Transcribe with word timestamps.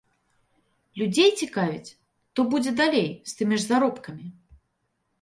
Людзей 1.01 1.29
цікавіць, 1.41 1.95
то 2.35 2.49
будзе 2.57 2.71
далей, 2.83 3.09
з 3.33 3.41
тымі 3.41 3.55
ж 3.61 3.71
заробкамі. 3.71 4.25